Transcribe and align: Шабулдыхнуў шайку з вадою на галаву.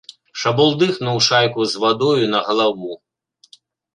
Шабулдыхнуў 0.43 1.19
шайку 1.25 1.67
з 1.73 1.83
вадою 1.83 2.25
на 2.33 2.39
галаву. 2.47 2.91